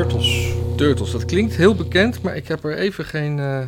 [0.00, 0.52] Turtles.
[0.76, 3.62] Turtles, dat klinkt heel bekend, maar ik heb er even geen uh,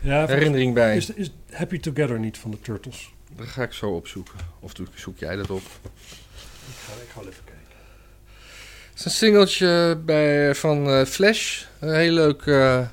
[0.00, 0.96] ja, herinnering bij.
[0.96, 3.12] Is, is Happy Together niet van de Turtles?
[3.36, 4.38] Dat ga ik zo opzoeken.
[4.60, 5.62] Of zoek jij dat op?
[5.82, 7.76] Ik ga, ik ga even kijken.
[8.90, 11.64] Het is een singeltje bij, van uh, Flash.
[11.78, 12.86] Een heel leuk uh,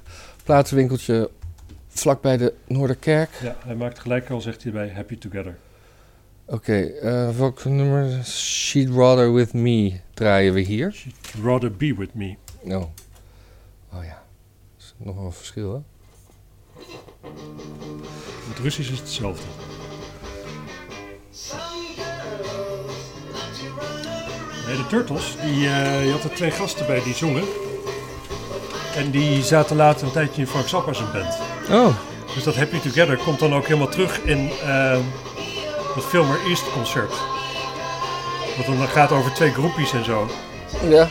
[0.44, 1.30] platenwinkeltje
[1.88, 3.30] vlakbij de Noorderkerk.
[3.42, 5.58] Ja, hij maakt gelijk al, zegt hij bij Happy Together.
[6.46, 8.26] Oké, okay, uh, welk nummer?
[8.26, 10.92] She'd Rather With Me draaien we hier.
[10.92, 12.36] She'd Rather Be With Me.
[12.64, 12.84] Oh.
[13.94, 14.24] Oh ja.
[14.78, 15.80] Dat is nog wel een verschil, hè?
[18.50, 19.46] Het Russisch is hetzelfde.
[24.68, 27.44] Nee, de Turtles, die, uh, je had er twee gasten bij die zongen.
[28.96, 31.38] En die zaten later een tijdje in Frank Zappa's band.
[31.70, 31.96] Oh.
[32.34, 35.00] Dus dat Happy Together komt dan ook helemaal terug in uh,
[35.96, 37.14] dat Filmer East concert.
[38.58, 40.28] Wat dan gaat over twee groepjes en zo.
[40.90, 41.10] Ja.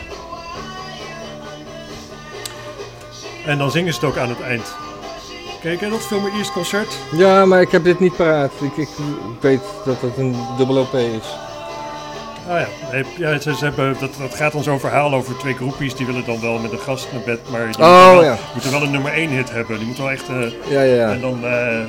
[3.45, 4.75] En dan zingen ze het ook aan het eind.
[5.61, 6.97] Kijk, dat Filmer East concert?
[7.11, 8.51] Ja, maar ik heb dit niet paraat.
[8.61, 8.89] Ik, ik,
[9.35, 11.35] ik weet dat het een dubbel OP is.
[12.47, 16.05] Ah ja, ja ze, hebben, dat, dat gaat dan zo'n verhaal over twee groepjes die
[16.05, 18.37] willen dan wel met een gast naar bed, maar die oh, moeten, wel, ja.
[18.53, 19.77] moeten wel een nummer 1 hit hebben.
[19.77, 20.29] Die moeten wel echt.
[20.29, 21.11] Uh, ja, ja, ja.
[21.11, 21.79] En dan, uh,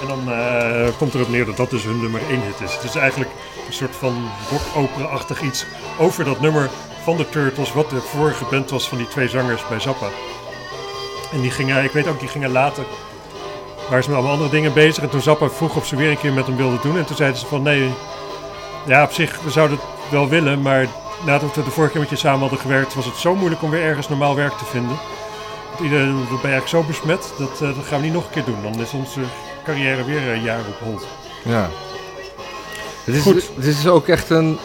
[0.00, 2.74] en dan uh, komt erop neer dat dat dus hun nummer 1 hit is.
[2.74, 3.30] Het is eigenlijk
[3.66, 5.66] een soort van rock-opera-achtig iets
[5.98, 6.70] over dat nummer
[7.04, 10.08] van de Turtles, wat de vorige band was van die twee zangers bij Zappa.
[11.32, 12.84] En die gingen, ik weet ook, die gingen later
[13.88, 15.02] waren ze met allemaal andere dingen bezig.
[15.02, 16.98] En toen Zappa vroeg of ze weer een keer met hem wilden doen.
[16.98, 17.90] En toen zeiden ze van nee,
[18.86, 20.86] ja, op zich, we zouden het wel willen, maar
[21.26, 23.70] nadat we de vorige keer met je samen hadden gewerkt, was het zo moeilijk om
[23.70, 24.96] weer ergens normaal werk te vinden.
[25.82, 28.44] Iedereen ben je eigenlijk zo besmet, dat, uh, dat gaan we niet nog een keer
[28.44, 28.62] doen.
[28.62, 29.20] Dan is onze
[29.64, 31.06] carrière weer een jaar op hold.
[31.42, 31.70] Ja.
[33.04, 33.50] Het is, Goed.
[33.54, 34.58] Het is ook echt een,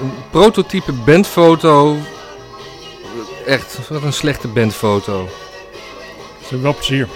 [0.00, 1.96] een prototype bandfoto.
[3.46, 5.28] Echt, wat een slechte bandfoto.
[6.38, 7.08] Ze hebben wel plezier.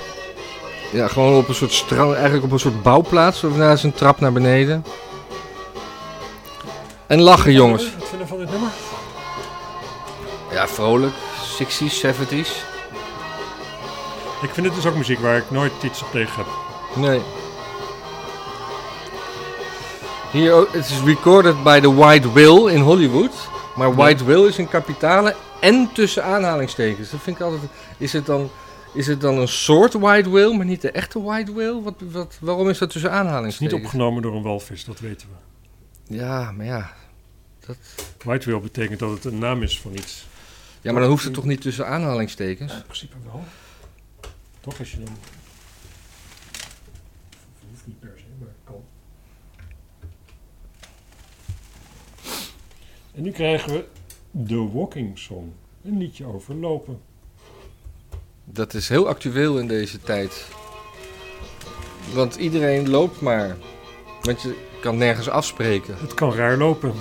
[0.93, 3.45] Ja, gewoon op een soort strand, eigenlijk op een soort bouwplaats.
[3.45, 4.85] Of naast een trap naar beneden.
[7.07, 7.95] En lachen, jongens.
[7.99, 8.71] Wat vinden van dit nummer?
[10.51, 11.15] Ja, vrolijk.
[11.59, 12.69] 60s, 70s.
[14.43, 16.47] Ik vind het dus ook muziek waar ik nooit iets op tegen heb.
[16.95, 17.21] Nee.
[20.33, 23.49] Hier, het is recorded by the White Will in Hollywood.
[23.77, 27.11] Maar White Will is een kapitale en tussen aanhalingstekens.
[27.11, 27.71] Dat vind ik altijd...
[27.99, 28.51] Is het dan,
[28.95, 31.81] is het dan een soort White Will, maar niet de echte White Will?
[31.83, 33.73] Wat, wat, waarom is dat tussen aanhalingstekens?
[33.73, 36.15] Het is niet opgenomen door een walvis, dat weten we.
[36.17, 36.93] Ja, maar ja.
[37.67, 37.77] Dat...
[38.25, 40.27] White will betekent dat het een naam is van iets.
[40.81, 42.73] Ja, maar dan hoeft het toch niet tussen aanhalingstekens?
[42.73, 43.45] Ja, in principe wel.
[44.61, 45.17] Toch als je dan...
[47.71, 48.85] hoeft niet per se, maar kan.
[53.21, 53.85] En nu krijgen we
[54.47, 55.53] The Walking Song.
[55.85, 57.01] Een liedje over lopen.
[58.45, 60.49] Dat is heel actueel in deze tijd.
[62.15, 63.57] Want iedereen loopt maar.
[64.23, 65.97] Want je kan nergens afspreken.
[65.99, 66.93] Het kan raar lopen.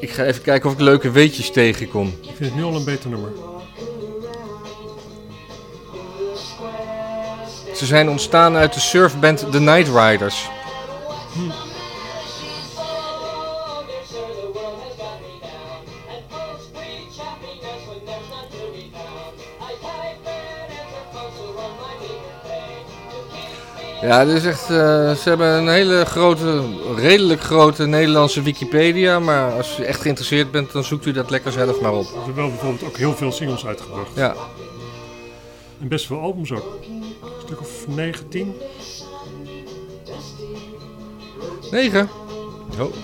[0.00, 2.06] Ik ga even kijken of ik leuke weetjes tegenkom.
[2.06, 3.55] Ik vind het nu al een beter nummer.
[7.74, 10.48] Ze zijn ontstaan uit de surfband The Night Riders.
[11.32, 11.66] Hm.
[24.06, 24.76] Ja, dit is echt, uh,
[25.12, 26.62] ze hebben een hele grote,
[26.96, 29.18] redelijk grote Nederlandse Wikipedia.
[29.18, 32.04] Maar als u echt geïnteresseerd bent, dan zoekt u dat lekker zelf maar op.
[32.04, 34.10] Ze hebben wel bijvoorbeeld ook heel veel singles uitgebracht.
[34.14, 34.34] Ja.
[35.80, 36.80] En best veel albums ook.
[36.88, 37.14] Een
[37.44, 38.54] stuk of 19.
[41.70, 42.08] 9?
[42.78, 42.94] Oh.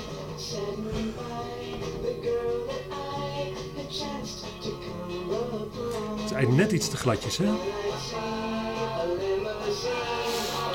[6.17, 7.45] Het is eigenlijk net iets te gladjes, hè?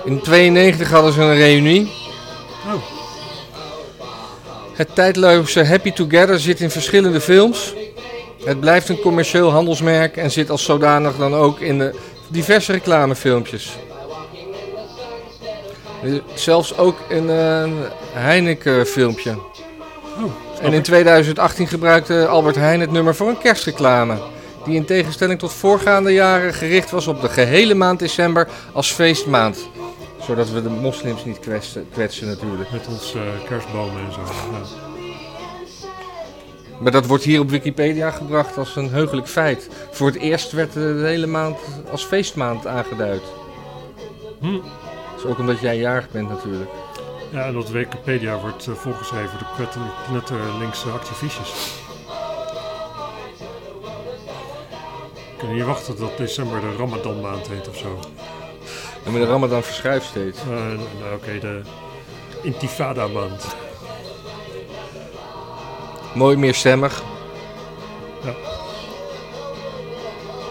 [0.05, 1.91] In 92 hadden ze een reunie.
[2.65, 2.81] Oh.
[4.73, 7.73] Het tijdloze Happy Together zit in verschillende films.
[8.47, 13.77] Het blijft een commercieel handelsmerk en zit als zodanig dan ook in de diverse reclamefilmpjes.
[16.33, 17.73] Zelfs ook in een
[18.13, 19.31] Heineken filmpje.
[19.31, 24.17] Oh, en in 2018 gebruikte Albert Heijn het nummer voor een kerstreclame.
[24.65, 29.69] Die in tegenstelling tot voorgaande jaren gericht was op de gehele maand december als feestmaand
[30.27, 32.71] zodat we de moslims niet kwetsen, kwetsen natuurlijk.
[32.71, 34.19] Met onze uh, kerstbomen en zo.
[34.21, 34.86] Ja.
[36.79, 39.69] Maar dat wordt hier op Wikipedia gebracht als een heugelijk feit.
[39.91, 41.57] Voor het eerst werd de hele maand
[41.91, 43.21] als feestmaand aangeduid.
[44.39, 44.51] Hm.
[44.51, 46.69] Dat is ook omdat jij jarig bent natuurlijk.
[47.31, 51.49] Ja, en dat Wikipedia wordt eh, volgeschreven door knetter, knetterlinkse activistjes.
[55.31, 57.99] Ik kan niet wachten dat december de Ramadan maand heet of zo.
[59.05, 60.39] En met de Ramadan verschuift steeds.
[60.39, 60.47] Eh,
[60.99, 61.61] nou, oké, de
[62.41, 63.45] Intifada maand.
[66.17, 67.03] Mooi meerstemmig.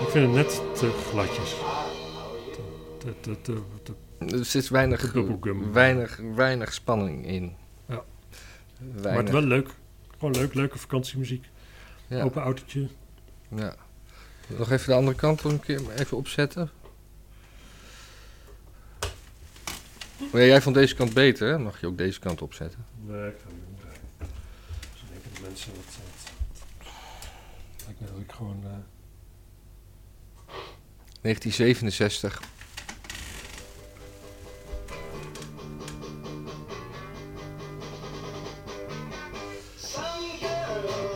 [0.00, 1.54] Ik vind het net te gladjes.
[2.98, 3.40] Te, te, te,
[3.82, 5.12] te, te- Er zit weinig,
[5.72, 7.54] weinig, weinig spanning in.
[7.88, 8.02] Ja.
[9.02, 9.68] Maar het wel leuk.
[10.18, 11.44] Gewoon leuk, leuke vakantiemuziek.
[12.06, 12.22] ja.
[12.22, 12.88] Open autootje.
[13.48, 13.74] Ja.
[14.46, 16.70] Nog even de andere kant een keer even opzetten.
[20.32, 21.58] Maar ja, jij vond deze kant beter, hè?
[21.58, 22.84] Mag je ook deze kant opzetten?
[23.06, 23.48] Nee, ik ga.
[23.74, 23.75] Dus
[25.56, 25.84] mensen wat...
[26.78, 28.60] wat lijkt me dat ik gewoon...
[28.64, 28.70] eh,
[31.22, 32.40] 1967.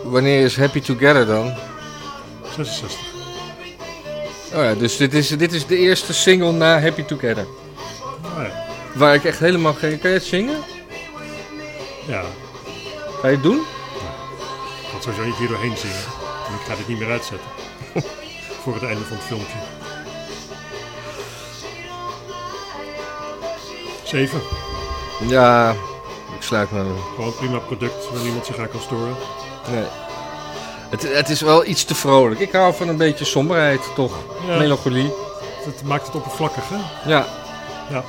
[0.05, 1.55] Wanneer is Happy Together dan?
[2.57, 2.99] 66.
[4.53, 7.47] Oh ja, dus dit is, dit is de eerste single na Happy Together.
[8.23, 8.67] Ah, ja.
[8.95, 9.99] Waar ik echt helemaal geen...
[9.99, 10.59] Kan je het zingen?
[12.07, 12.25] ja,
[13.21, 13.79] Ga je het doen?
[15.01, 16.05] Ik ga het sowieso niet hier doorheen zingen.
[16.49, 17.49] En ik ga dit niet meer uitzetten.
[18.63, 19.59] Voor het einde van het filmpje.
[24.05, 24.41] 7.
[25.29, 25.71] Ja,
[26.37, 26.85] ik sluit me...
[27.15, 29.17] Gewoon prima product waar niemand zich aan kan storen.
[29.71, 29.85] Nee.
[30.91, 32.41] Het, het is wel iets te vrolijk.
[32.41, 34.19] Ik hou van een beetje somberheid, toch?
[34.47, 34.57] Ja.
[34.59, 35.13] Melancholie.
[35.65, 37.11] Het maakt het oppervlakkig, hè?
[37.11, 37.27] Ja.
[37.91, 38.05] Ja.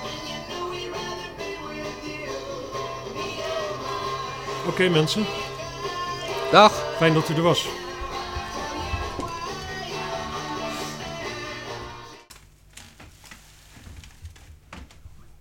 [4.67, 5.25] Oké mensen,
[6.51, 6.95] Dag.
[6.97, 7.67] fijn dat u er was.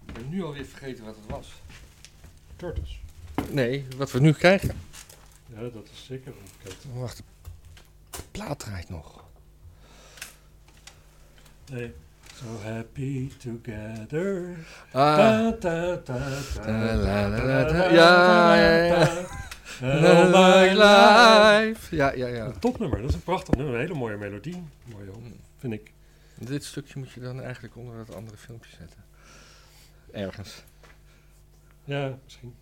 [0.07, 1.53] Ik ben nu alweer vergeten wat het was.
[2.57, 3.01] Turtles.
[3.51, 4.81] Nee, wat we nu krijgen.
[5.47, 6.85] Ja, dat is zeker onbekend.
[6.95, 7.23] Wacht,
[8.11, 9.25] de plaat draait nog.
[11.71, 11.95] Nee.
[12.35, 14.57] So happy together.
[14.93, 15.53] Ah,
[17.93, 19.27] Ja, ja, ja.
[19.83, 21.97] All my life.
[21.97, 22.45] Ja, ja, ja.
[22.47, 23.75] Een topnummer, dat is een prachtig nummer.
[23.75, 24.63] Een hele mooie melodie.
[24.85, 25.23] Mooi hoor,
[25.59, 25.93] vind ik.
[26.39, 29.05] Dit stukje moet je dan eigenlijk onder het andere filmpje zetten.
[30.13, 30.63] Ergens.
[31.85, 32.55] Ja, misschien.